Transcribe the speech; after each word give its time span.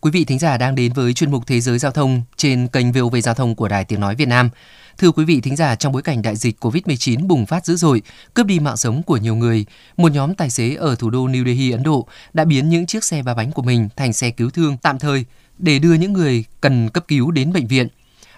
Quý 0.00 0.10
vị 0.10 0.24
thính 0.24 0.38
giả 0.38 0.56
đang 0.56 0.74
đến 0.74 0.92
với 0.92 1.14
chuyên 1.14 1.30
mục 1.30 1.46
Thế 1.46 1.60
giới 1.60 1.78
Giao 1.78 1.92
thông 1.92 2.22
trên 2.36 2.68
kênh 2.68 2.92
VOV 2.92 3.16
Giao 3.22 3.34
thông 3.34 3.54
của 3.54 3.68
Đài 3.68 3.84
Tiếng 3.84 4.00
Nói 4.00 4.14
Việt 4.14 4.28
Nam. 4.28 4.50
Thưa 4.98 5.10
quý 5.10 5.24
vị 5.24 5.40
thính 5.40 5.56
giả, 5.56 5.74
trong 5.74 5.92
bối 5.92 6.02
cảnh 6.02 6.22
đại 6.22 6.36
dịch 6.36 6.64
COVID-19 6.64 7.26
bùng 7.26 7.46
phát 7.46 7.66
dữ 7.66 7.76
dội, 7.76 8.02
cướp 8.34 8.46
đi 8.46 8.60
mạng 8.60 8.76
sống 8.76 9.02
của 9.02 9.16
nhiều 9.16 9.36
người, 9.36 9.66
một 9.96 10.12
nhóm 10.12 10.34
tài 10.34 10.50
xế 10.50 10.74
ở 10.74 10.94
thủ 10.94 11.10
đô 11.10 11.26
New 11.26 11.44
Delhi, 11.44 11.70
Ấn 11.70 11.82
Độ 11.82 12.06
đã 12.32 12.44
biến 12.44 12.68
những 12.68 12.86
chiếc 12.86 13.04
xe 13.04 13.22
ba 13.22 13.34
bánh 13.34 13.52
của 13.52 13.62
mình 13.62 13.88
thành 13.96 14.12
xe 14.12 14.30
cứu 14.30 14.50
thương 14.50 14.76
tạm 14.76 14.98
thời 14.98 15.24
để 15.58 15.78
đưa 15.78 15.94
những 15.94 16.12
người 16.12 16.44
cần 16.60 16.88
cấp 16.88 17.04
cứu 17.08 17.30
đến 17.30 17.52
bệnh 17.52 17.66
viện. 17.66 17.88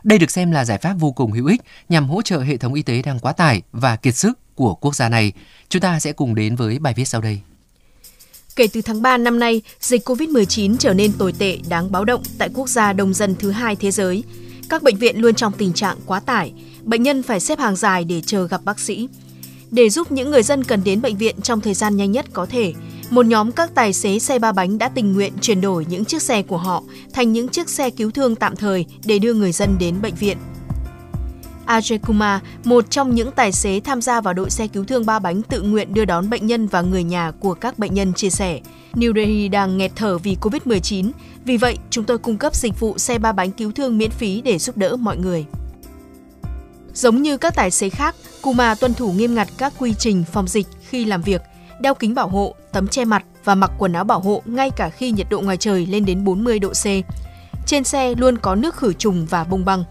Đây 0.03 0.19
được 0.19 0.31
xem 0.31 0.51
là 0.51 0.65
giải 0.65 0.79
pháp 0.79 0.95
vô 0.99 1.13
cùng 1.13 1.33
hữu 1.33 1.47
ích 1.47 1.63
nhằm 1.89 2.09
hỗ 2.09 2.23
trợ 2.23 2.41
hệ 2.43 2.57
thống 2.57 2.75
y 2.75 2.83
tế 2.83 3.03
đang 3.03 3.19
quá 3.19 3.33
tải 3.33 3.63
và 3.73 3.97
kiệt 3.97 4.17
sức 4.17 4.39
của 4.55 4.75
quốc 4.75 4.95
gia 4.95 5.09
này. 5.09 5.33
Chúng 5.69 5.83
ta 5.83 6.01
sẽ 6.01 6.13
cùng 6.13 6.35
đến 6.35 6.57
với 6.57 6.79
bài 6.79 6.95
viết 6.97 7.05
sau 7.05 7.21
đây. 7.21 7.41
Kể 8.57 8.67
từ 8.67 8.83
tháng 8.83 9.03
3 9.03 9.17
năm 9.17 9.39
nay, 9.39 9.63
dịch 9.81 10.09
COVID-19 10.09 10.77
trở 10.79 10.95
nên 10.95 11.13
tồi 11.13 11.33
tệ 11.39 11.59
đáng 11.69 11.93
báo 11.93 12.05
động 12.05 12.23
tại 12.39 12.49
quốc 12.55 12.69
gia 12.69 12.93
đông 12.93 13.15
dân 13.15 13.35
thứ 13.39 13.51
hai 13.51 13.77
thế 13.77 13.91
giới. 13.91 14.25
Các 14.69 14.83
bệnh 14.83 14.97
viện 14.97 15.21
luôn 15.21 15.35
trong 15.35 15.53
tình 15.59 15.73
trạng 15.73 15.97
quá 16.07 16.21
tải, 16.21 16.53
bệnh 16.83 17.03
nhân 17.03 17.23
phải 17.23 17.41
xếp 17.41 17.59
hàng 17.59 17.77
dài 17.77 18.05
để 18.05 18.21
chờ 18.27 18.47
gặp 18.47 18.61
bác 18.65 18.81
sĩ. 18.81 19.09
Để 19.71 19.91
giúp 19.91 20.13
những 20.13 20.31
người 20.31 20.43
dân 20.43 20.65
cần 20.65 20.81
đến 20.85 21.03
bệnh 21.03 21.17
viện 21.17 21.41
trong 21.43 21.61
thời 21.61 21.75
gian 21.75 21.97
nhanh 21.97 22.13
nhất 22.13 22.27
có 22.33 22.47
thể, 22.47 22.73
một 23.11 23.27
nhóm 23.27 23.53
các 23.53 23.71
tài 23.75 23.93
xế 23.93 24.19
xe 24.19 24.39
ba 24.39 24.53
bánh 24.53 24.79
đã 24.79 24.89
tình 24.89 25.13
nguyện 25.13 25.33
chuyển 25.41 25.61
đổi 25.61 25.87
những 25.91 26.05
chiếc 26.05 26.23
xe 26.23 26.43
của 26.43 26.57
họ 26.57 26.83
thành 27.13 27.33
những 27.33 27.49
chiếc 27.49 27.69
xe 27.69 27.91
cứu 27.91 28.11
thương 28.11 28.37
tạm 28.37 28.57
thời 28.57 28.87
để 29.05 29.19
đưa 29.19 29.35
người 29.35 29.53
dân 29.53 29.77
đến 29.79 30.03
bệnh 30.03 30.15
viện. 30.15 30.39
Ajay 31.71 31.99
Kumar, 31.99 32.41
một 32.65 32.91
trong 32.91 33.15
những 33.15 33.33
tài 33.33 33.53
xế 33.53 33.81
tham 33.81 34.03
gia 34.03 34.21
vào 34.21 34.35
đội 34.35 34.51
xe 34.51 34.67
cứu 34.67 34.85
thương 34.85 35.07
ba 35.07 35.19
bánh 35.19 35.43
tự 35.43 35.63
nguyện 35.63 35.95
đưa 35.95 36.05
đón 36.05 36.31
bệnh 36.31 36.47
nhân 36.47 36.67
và 36.67 36.81
người 36.81 37.05
nhà 37.05 37.33
của 37.41 37.55
các 37.55 37.79
bệnh 37.79 37.95
nhân 37.95 38.15
chia 38.15 38.31
sẻ. 38.31 38.61
New 38.95 39.15
Delhi 39.15 39.49
đang 39.49 39.79
nghẹt 39.79 39.93
thở 39.97 40.19
vì 40.19 40.37
Covid-19, 40.41 41.11
vì 41.45 41.57
vậy 41.57 41.79
chúng 41.91 42.05
tôi 42.05 42.19
cung 42.19 42.39
cấp 42.39 42.55
dịch 42.55 42.81
vụ 42.81 42.99
xe 42.99 43.19
ba 43.19 43.33
bánh 43.33 43.51
cứu 43.51 43.73
thương 43.73 43.99
miễn 43.99 44.11
phí 44.11 44.41
để 44.41 44.59
giúp 44.59 44.77
đỡ 44.77 44.97
mọi 44.97 45.17
người. 45.17 45.47
Giống 46.95 47.23
như 47.23 47.37
các 47.37 47.55
tài 47.55 47.71
xế 47.71 47.89
khác, 47.89 48.15
Kumar 48.43 48.81
tuân 48.81 48.95
thủ 48.95 49.13
nghiêm 49.13 49.35
ngặt 49.35 49.49
các 49.59 49.73
quy 49.79 49.95
trình 49.99 50.25
phòng 50.33 50.49
dịch 50.49 50.67
khi 50.89 51.05
làm 51.05 51.23
việc, 51.23 51.43
đeo 51.81 51.95
kính 51.95 52.15
bảo 52.15 52.29
hộ, 52.29 52.55
tấm 52.73 52.89
che 52.89 53.05
mặt 53.05 53.25
và 53.45 53.55
mặc 53.55 53.71
quần 53.79 53.93
áo 53.93 54.05
bảo 54.05 54.21
hộ 54.21 54.43
ngay 54.45 54.71
cả 54.71 54.89
khi 54.89 55.11
nhiệt 55.11 55.27
độ 55.31 55.41
ngoài 55.41 55.57
trời 55.57 55.87
lên 55.87 56.05
đến 56.05 56.25
40 56.25 56.59
độ 56.59 56.69
C. 56.69 56.87
Trên 57.67 57.85
xe 57.85 58.15
luôn 58.15 58.39
có 58.39 58.55
nước 58.55 58.77
khử 58.77 58.93
trùng 58.93 59.27
và 59.31 59.45
bông 59.45 59.65
băng. 59.65 59.85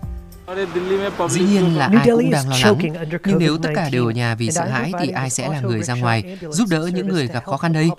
Dĩ 1.30 1.42
nhiên 1.42 1.78
là 1.78 1.90
ai 1.98 2.08
cũng 2.12 2.30
đang 2.30 2.50
lo 2.50 2.58
lắng, 2.64 2.78
nhưng 3.26 3.40
nếu 3.40 3.58
tất 3.58 3.70
cả 3.76 3.90
đều 3.90 4.06
ở 4.06 4.12
nhà 4.12 4.36
vì 4.36 4.52
sợ 4.52 4.66
hãi 4.66 4.92
thì 5.00 5.10
ai 5.10 5.30
sẽ 5.30 5.50
là 5.50 5.62
người 5.62 5.84
ra 5.84 5.94
ngoài 5.94 6.38
giúp 6.50 6.68
đỡ 6.70 6.90
những 6.94 7.08
người 7.08 7.28
gặp 7.28 7.46
khó 7.46 7.58
khăn 7.58 7.74
đây? 7.74 7.90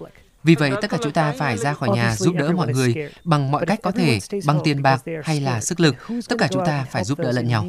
Vì 0.45 0.55
vậy, 0.55 0.71
tất 0.83 0.91
cả 0.91 0.98
chúng 1.03 1.12
ta 1.12 1.34
phải 1.39 1.59
ra 1.59 1.75
khỏi 1.75 1.89
nhà 1.89 2.17
giúp 2.17 2.34
đỡ 2.34 2.53
mọi 2.56 2.73
người 2.73 2.95
bằng 3.25 3.51
mọi 3.51 3.67
cách 3.67 3.78
có 3.83 3.91
thể, 3.91 4.19
bằng 4.47 4.61
tiền 4.65 4.83
bạc 4.83 5.03
hay 5.25 5.41
là 5.41 5.61
sức 5.61 5.81
lực. 5.81 5.97
Tất 6.28 6.37
cả 6.39 6.48
chúng 6.51 6.67
ta 6.67 6.84
phải 6.91 7.05
giúp 7.05 7.19
đỡ 7.19 7.33
lẫn 7.33 7.48
nhau. 7.48 7.67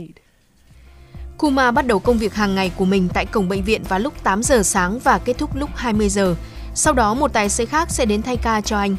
Kuma 1.37 1.71
bắt 1.71 1.87
đầu 1.87 1.99
công 1.99 2.17
việc 2.17 2.33
hàng 2.33 2.55
ngày 2.55 2.71
của 2.75 2.85
mình 2.85 3.09
tại 3.13 3.25
cổng 3.25 3.49
bệnh 3.49 3.63
viện 3.63 3.83
vào 3.83 3.99
lúc 3.99 4.13
8 4.23 4.43
giờ 4.43 4.63
sáng 4.63 4.99
và 4.99 5.17
kết 5.17 5.37
thúc 5.37 5.55
lúc 5.55 5.69
20 5.75 6.09
giờ. 6.09 6.35
Sau 6.75 6.93
đó 6.93 7.13
một 7.13 7.33
tài 7.33 7.49
xế 7.49 7.65
khác 7.65 7.89
sẽ 7.91 8.05
đến 8.05 8.21
thay 8.21 8.37
ca 8.37 8.61
cho 8.61 8.77
anh. 8.77 8.95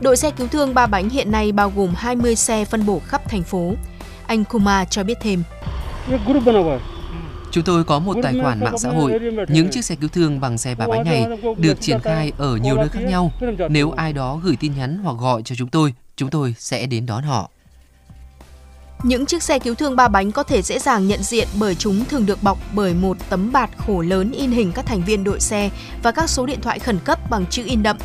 Đội 0.00 0.16
xe 0.16 0.30
cứu 0.30 0.48
thương 0.48 0.74
ba 0.74 0.86
bánh 0.86 1.08
hiện 1.08 1.30
nay 1.30 1.52
bao 1.52 1.72
gồm 1.76 1.94
20 1.96 2.36
xe 2.36 2.64
phân 2.64 2.86
bổ 2.86 3.00
khắp 3.06 3.28
thành 3.28 3.42
phố. 3.42 3.74
Anh 4.26 4.44
Kumar 4.44 4.88
cho 4.90 5.04
biết 5.04 5.18
thêm. 5.20 5.42
Chúng 7.50 7.64
tôi 7.64 7.84
có 7.84 7.98
một 7.98 8.16
tài 8.22 8.34
khoản 8.42 8.60
mạng 8.60 8.78
xã 8.78 8.88
hội. 8.88 9.20
Những 9.48 9.70
chiếc 9.70 9.84
xe 9.84 9.94
cứu 9.94 10.08
thương 10.12 10.40
bằng 10.40 10.58
xe 10.58 10.74
ba 10.74 10.86
bánh 10.86 11.04
này 11.04 11.26
được 11.58 11.80
triển 11.80 12.00
khai 12.00 12.32
ở 12.38 12.56
nhiều 12.56 12.76
nơi 12.76 12.88
khác 12.88 13.00
nhau. 13.00 13.32
Nếu 13.68 13.90
ai 13.90 14.12
đó 14.12 14.40
gửi 14.42 14.56
tin 14.60 14.72
nhắn 14.76 14.98
hoặc 15.04 15.16
gọi 15.20 15.42
cho 15.42 15.54
chúng 15.54 15.68
tôi, 15.68 15.94
chúng 16.16 16.30
tôi 16.30 16.54
sẽ 16.58 16.86
đến 16.86 17.06
đón 17.06 17.22
họ. 17.22 17.50
Những 19.02 19.26
chiếc 19.26 19.42
xe 19.42 19.58
cứu 19.58 19.74
thương 19.74 19.96
ba 19.96 20.08
bánh 20.08 20.32
có 20.32 20.42
thể 20.42 20.62
dễ 20.62 20.78
dàng 20.78 21.06
nhận 21.06 21.22
diện 21.22 21.48
bởi 21.60 21.74
chúng 21.74 22.04
thường 22.04 22.26
được 22.26 22.42
bọc 22.42 22.58
bởi 22.74 22.94
một 22.94 23.16
tấm 23.28 23.52
bạt 23.52 23.70
khổ 23.86 24.00
lớn 24.00 24.32
in 24.32 24.50
hình 24.50 24.72
các 24.72 24.86
thành 24.86 25.02
viên 25.04 25.24
đội 25.24 25.40
xe 25.40 25.70
và 26.02 26.12
các 26.12 26.30
số 26.30 26.46
điện 26.46 26.60
thoại 26.60 26.78
khẩn 26.78 26.98
cấp 27.04 27.30
bằng 27.30 27.46
chữ 27.50 27.62
in 27.66 27.82
đậm. 27.82 27.96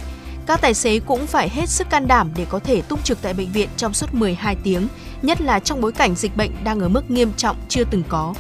Các 0.48 0.62
tài 0.62 0.74
xế 0.74 1.00
cũng 1.00 1.28
phải 1.28 1.50
hết 1.50 1.70
sức 1.70 1.90
can 1.90 2.08
đảm 2.08 2.32
để 2.36 2.46
có 2.50 2.60
thể 2.60 2.82
túc 2.82 3.04
trực 3.04 3.22
tại 3.22 3.34
bệnh 3.34 3.52
viện 3.52 3.70
trong 3.78 3.94
suốt 3.94 4.14
12 4.14 4.56
tiếng, 4.64 4.88
nhất 5.22 5.42
là 5.42 5.60
trong 5.60 5.82
bối 5.82 5.92
cảnh 5.92 6.16
dịch 6.16 6.38
bệnh 6.38 6.52
đang 6.64 6.80
ở 6.80 6.90
mức 6.90 7.12
nghiêm 7.12 7.32
trọng 7.38 7.56
chưa 7.70 7.84
từng 7.84 8.04
có. 8.10 8.34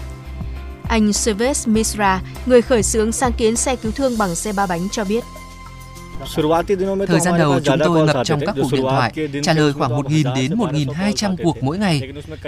Anh 0.89 1.13
Suresh 1.13 1.67
Misra, 1.67 2.21
người 2.45 2.61
khởi 2.61 2.83
xướng 2.83 3.11
sáng 3.11 3.31
kiến 3.33 3.55
xe 3.55 3.75
cứu 3.75 3.91
thương 3.91 4.17
bằng 4.17 4.35
xe 4.35 4.53
ba 4.53 4.67
bánh 4.67 4.87
cho 4.91 5.03
biết. 5.03 5.23
Thời 7.07 7.19
gian 7.19 7.37
đầu 7.37 7.59
chúng 7.63 7.77
tôi 7.85 8.07
ngập 8.07 8.25
trong 8.25 8.39
các 8.45 8.55
cuộc 8.61 8.71
điện 8.71 8.81
thoại, 8.81 9.13
trả 9.43 9.53
lời 9.53 9.73
khoảng 9.73 9.91
1.000 9.91 10.35
đến 10.35 10.51
1.200 10.57 11.35
cuộc 11.43 11.63
mỗi 11.63 11.77
ngày. 11.77 12.01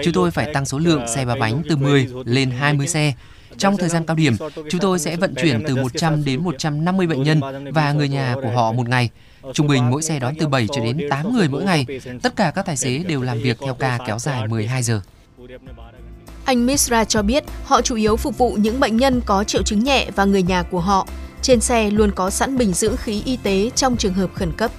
Chúng 0.04 0.14
tôi 0.14 0.32
phải 0.32 0.54
tăng 0.54 0.66
số 0.66 0.80
lượng 0.80 1.08
xe 1.16 1.26
ba 1.26 1.36
bánh 1.36 1.64
từ 1.70 1.76
10 1.76 2.08
lên 2.26 2.52
20 2.52 2.88
xe. 2.88 3.14
Trong 3.58 3.78
thời 3.78 3.90
gian 3.90 4.06
cao 4.06 4.16
điểm, 4.16 4.38
chúng 4.70 4.82
tôi 4.82 5.00
sẽ 5.00 5.16
vận 5.16 5.36
chuyển 5.36 5.64
từ 5.68 5.76
100 5.76 6.26
đến 6.26 6.44
150 6.44 7.08
bệnh 7.08 7.24
nhân 7.24 7.42
và 7.74 7.92
người 7.92 8.10
nhà 8.10 8.36
của 8.44 8.50
họ 8.50 8.72
một 8.72 8.90
ngày. 8.90 9.10
Trung 9.54 9.68
bình 9.68 9.90
mỗi 9.90 10.02
xe 10.02 10.20
đón 10.20 10.36
từ 10.40 10.48
7 10.48 10.68
cho 10.68 10.82
đến 10.82 11.08
8 11.10 11.34
người 11.34 11.48
mỗi 11.48 11.64
ngày. 11.64 11.86
Tất 12.22 12.36
cả 12.36 12.52
các 12.56 12.66
tài 12.66 12.78
xế 12.78 12.98
đều 12.98 13.22
làm 13.22 13.40
việc 13.40 13.58
theo 13.60 13.74
ca 13.74 14.00
kéo 14.08 14.20
dài 14.20 14.48
12 14.48 14.84
giờ. 14.84 15.02
Anh 16.46 16.66
Misra 16.66 17.06
cho 17.06 17.22
biết 17.22 17.44
họ 17.64 17.82
chủ 17.82 17.96
yếu 17.96 18.18
phục 18.18 18.38
vụ 18.38 18.52
những 18.60 18.80
bệnh 18.80 18.98
nhân 18.98 19.22
có 19.26 19.44
triệu 19.44 19.64
chứng 19.64 19.84
nhẹ 19.84 20.10
và 20.16 20.26
người 20.26 20.44
nhà 20.44 20.64
của 20.64 20.80
họ. 20.80 21.08
Trên 21.42 21.62
xe 21.62 21.90
luôn 21.90 22.12
có 22.16 22.30
sẵn 22.30 22.58
bình 22.58 22.74
dưỡng 22.74 22.98
khí 22.98 23.22
y 23.26 23.38
tế 23.38 23.70
trong 23.76 23.98
trường 23.98 24.14
hợp 24.14 24.30
khẩn 24.34 24.52
cấp. 24.58 24.72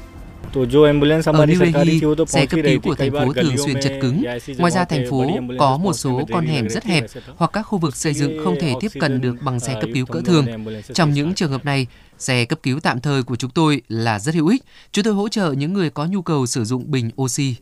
Ở 0.52 1.46
New 1.46 1.72
Delhi, 1.72 2.00
xe 2.26 2.46
cấp 2.46 2.60
cứu 2.64 2.80
của 2.80 2.94
thành 2.94 3.10
phố 3.12 3.32
thường 3.32 3.56
xuyên 3.58 3.80
chật 3.82 3.92
cứng. 4.02 4.22
Ngoài 4.58 4.72
ra, 4.72 4.84
thành 4.84 5.04
phố 5.10 5.26
có 5.58 5.76
một 5.76 5.92
số 5.92 6.20
con 6.32 6.46
hẻm 6.46 6.68
rất 6.68 6.84
hẹp 6.84 7.04
hoặc 7.36 7.50
các 7.52 7.62
khu 7.62 7.78
vực 7.78 7.96
xây 7.96 8.14
dựng 8.14 8.44
không 8.44 8.56
thể 8.60 8.72
tiếp 8.80 8.90
cận 9.00 9.20
được 9.20 9.34
bằng 9.40 9.60
xe 9.60 9.74
cấp 9.80 9.90
cứu 9.94 10.06
cỡ 10.06 10.20
thường. 10.24 10.46
Trong 10.94 11.12
những 11.12 11.34
trường 11.34 11.50
hợp 11.50 11.64
này, 11.64 11.86
xe 12.18 12.44
cấp 12.44 12.58
cứu 12.62 12.80
tạm 12.80 13.00
thời 13.00 13.22
của 13.22 13.36
chúng 13.36 13.50
tôi 13.50 13.82
là 13.88 14.18
rất 14.18 14.34
hữu 14.34 14.48
ích. 14.48 14.62
Chúng 14.92 15.04
tôi 15.04 15.14
hỗ 15.14 15.28
trợ 15.28 15.52
những 15.52 15.72
người 15.72 15.90
có 15.90 16.06
nhu 16.06 16.22
cầu 16.22 16.46
sử 16.46 16.64
dụng 16.64 16.90
bình 16.90 17.10
oxy. 17.22 17.56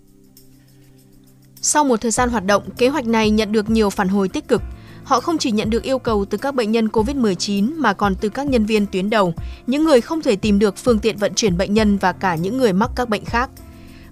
Sau 1.60 1.84
một 1.84 2.00
thời 2.00 2.10
gian 2.10 2.30
hoạt 2.30 2.44
động, 2.44 2.62
kế 2.78 2.88
hoạch 2.88 3.06
này 3.06 3.30
nhận 3.30 3.52
được 3.52 3.70
nhiều 3.70 3.90
phản 3.90 4.08
hồi 4.08 4.28
tích 4.28 4.48
cực. 4.48 4.62
Họ 5.04 5.20
không 5.20 5.38
chỉ 5.38 5.50
nhận 5.50 5.70
được 5.70 5.82
yêu 5.82 5.98
cầu 5.98 6.24
từ 6.24 6.38
các 6.38 6.54
bệnh 6.54 6.72
nhân 6.72 6.86
COVID-19 6.86 7.70
mà 7.76 7.92
còn 7.92 8.14
từ 8.14 8.28
các 8.28 8.46
nhân 8.46 8.64
viên 8.64 8.86
tuyến 8.86 9.10
đầu, 9.10 9.34
những 9.66 9.84
người 9.84 10.00
không 10.00 10.22
thể 10.22 10.36
tìm 10.36 10.58
được 10.58 10.76
phương 10.76 10.98
tiện 10.98 11.16
vận 11.16 11.34
chuyển 11.34 11.56
bệnh 11.56 11.74
nhân 11.74 11.98
và 11.98 12.12
cả 12.12 12.34
những 12.34 12.58
người 12.58 12.72
mắc 12.72 12.90
các 12.96 13.08
bệnh 13.08 13.24
khác. 13.24 13.50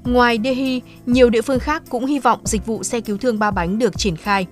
Ngoài 0.04 0.38
Delhi, 0.44 0.80
nhiều 1.06 1.30
địa 1.30 1.42
phương 1.42 1.60
khác 1.60 1.82
cũng 1.88 2.06
hy 2.06 2.18
vọng 2.18 2.40
dịch 2.44 2.66
vụ 2.66 2.82
xe 2.82 3.00
cứu 3.00 3.16
thương 3.16 3.38
ba 3.38 3.50
bánh 3.50 3.78
được 3.78 3.98
triển 3.98 4.16
khai. 4.16 4.46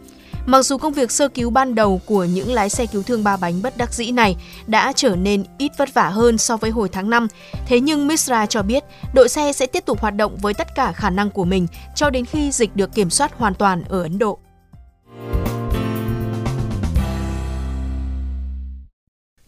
Mặc 0.46 0.62
dù 0.62 0.78
công 0.78 0.92
việc 0.92 1.10
sơ 1.10 1.28
cứu 1.28 1.50
ban 1.50 1.74
đầu 1.74 2.00
của 2.06 2.24
những 2.24 2.52
lái 2.52 2.68
xe 2.68 2.86
cứu 2.86 3.02
thương 3.02 3.24
ba 3.24 3.36
bánh 3.36 3.62
bất 3.62 3.76
đắc 3.76 3.94
dĩ 3.94 4.10
này 4.10 4.36
đã 4.66 4.92
trở 4.96 5.16
nên 5.16 5.44
ít 5.58 5.72
vất 5.78 5.94
vả 5.94 6.08
hơn 6.08 6.38
so 6.38 6.56
với 6.56 6.70
hồi 6.70 6.88
tháng 6.88 7.10
5, 7.10 7.28
thế 7.66 7.80
nhưng 7.80 8.06
Misra 8.06 8.46
cho 8.46 8.62
biết 8.62 8.84
đội 9.14 9.28
xe 9.28 9.52
sẽ 9.52 9.66
tiếp 9.66 9.86
tục 9.86 10.00
hoạt 10.00 10.14
động 10.14 10.36
với 10.36 10.54
tất 10.54 10.74
cả 10.74 10.92
khả 10.92 11.10
năng 11.10 11.30
của 11.30 11.44
mình 11.44 11.66
cho 11.94 12.10
đến 12.10 12.24
khi 12.24 12.50
dịch 12.50 12.76
được 12.76 12.94
kiểm 12.94 13.10
soát 13.10 13.38
hoàn 13.38 13.54
toàn 13.54 13.82
ở 13.88 14.02
Ấn 14.02 14.18
Độ. 14.18 14.38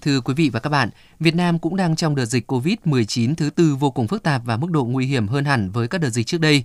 Thưa 0.00 0.20
quý 0.20 0.34
vị 0.34 0.48
và 0.48 0.60
các 0.60 0.70
bạn, 0.70 0.90
Việt 1.20 1.34
Nam 1.34 1.58
cũng 1.58 1.76
đang 1.76 1.96
trong 1.96 2.14
đợt 2.14 2.24
dịch 2.24 2.52
COVID-19 2.52 3.34
thứ 3.34 3.50
tư 3.50 3.76
vô 3.76 3.90
cùng 3.90 4.08
phức 4.08 4.22
tạp 4.22 4.42
và 4.44 4.56
mức 4.56 4.70
độ 4.70 4.84
nguy 4.84 5.06
hiểm 5.06 5.28
hơn 5.28 5.44
hẳn 5.44 5.70
với 5.70 5.88
các 5.88 6.00
đợt 6.00 6.10
dịch 6.10 6.26
trước 6.26 6.40
đây. 6.40 6.64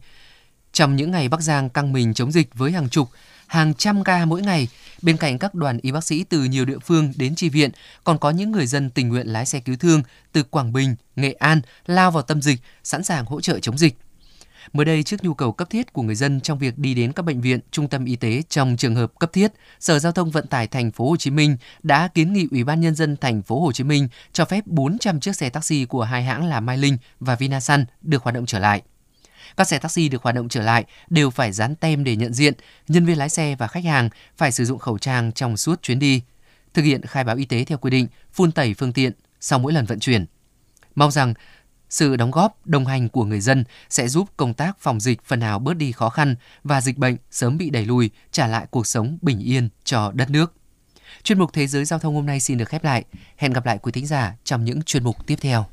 Trong 0.73 0.95
những 0.95 1.11
ngày 1.11 1.29
Bắc 1.29 1.41
Giang 1.41 1.69
căng 1.69 1.93
mình 1.93 2.13
chống 2.13 2.31
dịch 2.31 2.49
với 2.53 2.71
hàng 2.71 2.89
chục, 2.89 3.09
hàng 3.47 3.73
trăm 3.73 4.03
ca 4.03 4.25
mỗi 4.25 4.41
ngày, 4.41 4.67
bên 5.01 5.17
cạnh 5.17 5.39
các 5.39 5.55
đoàn 5.55 5.79
y 5.81 5.91
bác 5.91 6.03
sĩ 6.03 6.23
từ 6.23 6.43
nhiều 6.43 6.65
địa 6.65 6.79
phương 6.79 7.13
đến 7.15 7.35
tri 7.35 7.49
viện, 7.49 7.71
còn 8.03 8.17
có 8.17 8.29
những 8.29 8.51
người 8.51 8.65
dân 8.65 8.89
tình 8.89 9.09
nguyện 9.09 9.27
lái 9.27 9.45
xe 9.45 9.59
cứu 9.59 9.75
thương 9.75 10.03
từ 10.31 10.43
Quảng 10.43 10.73
Bình, 10.73 10.95
Nghệ 11.15 11.31
An 11.31 11.61
lao 11.85 12.11
vào 12.11 12.23
tâm 12.23 12.41
dịch, 12.41 12.59
sẵn 12.83 13.03
sàng 13.03 13.25
hỗ 13.25 13.41
trợ 13.41 13.59
chống 13.59 13.77
dịch. 13.77 13.97
Mới 14.73 14.85
đây 14.85 15.03
trước 15.03 15.23
nhu 15.23 15.33
cầu 15.33 15.51
cấp 15.51 15.69
thiết 15.69 15.93
của 15.93 16.01
người 16.01 16.15
dân 16.15 16.41
trong 16.41 16.59
việc 16.59 16.77
đi 16.77 16.93
đến 16.93 17.11
các 17.11 17.23
bệnh 17.23 17.41
viện, 17.41 17.59
trung 17.71 17.87
tâm 17.87 18.05
y 18.05 18.15
tế 18.15 18.41
trong 18.49 18.77
trường 18.77 18.95
hợp 18.95 19.11
cấp 19.19 19.33
thiết, 19.33 19.51
Sở 19.79 19.99
Giao 19.99 20.11
thông 20.11 20.31
Vận 20.31 20.47
tải 20.47 20.67
thành 20.67 20.91
phố 20.91 21.09
Hồ 21.09 21.17
Chí 21.17 21.31
Minh 21.31 21.57
đã 21.83 22.07
kiến 22.07 22.33
nghị 22.33 22.47
Ủy 22.51 22.63
ban 22.63 22.81
nhân 22.81 22.95
dân 22.95 23.17
thành 23.17 23.41
phố 23.41 23.61
Hồ 23.61 23.71
Chí 23.71 23.83
Minh 23.83 24.07
cho 24.33 24.45
phép 24.45 24.67
400 24.67 25.19
chiếc 25.19 25.35
xe 25.35 25.49
taxi 25.49 25.85
của 25.85 26.03
hai 26.03 26.23
hãng 26.23 26.45
là 26.45 26.59
Mai 26.59 26.77
Linh 26.77 26.97
và 27.19 27.35
Vinasun 27.35 27.85
được 28.01 28.23
hoạt 28.23 28.35
động 28.35 28.45
trở 28.45 28.59
lại. 28.59 28.81
Các 29.57 29.67
xe 29.67 29.79
taxi 29.79 30.09
được 30.09 30.23
hoạt 30.23 30.35
động 30.35 30.49
trở 30.49 30.61
lại 30.61 30.85
đều 31.09 31.29
phải 31.29 31.51
dán 31.51 31.75
tem 31.75 32.03
để 32.03 32.15
nhận 32.15 32.33
diện, 32.33 32.53
nhân 32.87 33.05
viên 33.05 33.17
lái 33.17 33.29
xe 33.29 33.55
và 33.55 33.67
khách 33.67 33.83
hàng 33.83 34.09
phải 34.37 34.51
sử 34.51 34.65
dụng 34.65 34.79
khẩu 34.79 34.97
trang 34.97 35.31
trong 35.31 35.57
suốt 35.57 35.81
chuyến 35.81 35.99
đi, 35.99 36.21
thực 36.73 36.81
hiện 36.81 37.01
khai 37.01 37.23
báo 37.23 37.35
y 37.35 37.45
tế 37.45 37.63
theo 37.63 37.77
quy 37.77 37.91
định, 37.91 38.07
phun 38.33 38.51
tẩy 38.51 38.73
phương 38.73 38.93
tiện 38.93 39.11
sau 39.39 39.59
mỗi 39.59 39.73
lần 39.73 39.85
vận 39.85 39.99
chuyển. 39.99 40.25
Mong 40.95 41.11
rằng 41.11 41.33
sự 41.89 42.15
đóng 42.15 42.31
góp 42.31 42.67
đồng 42.67 42.85
hành 42.85 43.09
của 43.09 43.23
người 43.23 43.41
dân 43.41 43.63
sẽ 43.89 44.07
giúp 44.07 44.29
công 44.37 44.53
tác 44.53 44.77
phòng 44.79 44.99
dịch 44.99 45.23
phần 45.23 45.39
nào 45.39 45.59
bớt 45.59 45.73
đi 45.73 45.91
khó 45.91 46.09
khăn 46.09 46.35
và 46.63 46.81
dịch 46.81 46.97
bệnh 46.97 47.17
sớm 47.31 47.57
bị 47.57 47.69
đẩy 47.69 47.85
lùi, 47.85 48.09
trả 48.31 48.47
lại 48.47 48.65
cuộc 48.71 48.87
sống 48.87 49.17
bình 49.21 49.39
yên 49.39 49.69
cho 49.83 50.11
đất 50.11 50.29
nước. 50.29 50.53
Chuyên 51.23 51.39
mục 51.39 51.53
Thế 51.53 51.67
giới 51.67 51.85
Giao 51.85 51.99
thông 51.99 52.15
hôm 52.15 52.25
nay 52.25 52.39
xin 52.39 52.57
được 52.57 52.69
khép 52.69 52.83
lại. 52.83 53.03
Hẹn 53.37 53.53
gặp 53.53 53.65
lại 53.65 53.77
quý 53.77 53.91
thính 53.91 54.07
giả 54.07 54.35
trong 54.43 54.65
những 54.65 54.81
chuyên 54.81 55.03
mục 55.03 55.27
tiếp 55.27 55.35
theo. 55.41 55.65